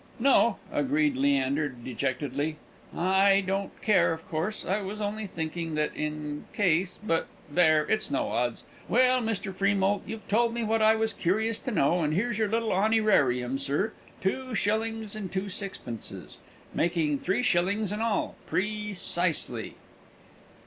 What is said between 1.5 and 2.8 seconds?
dejectedly.